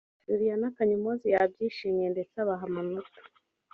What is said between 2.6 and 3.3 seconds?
amanota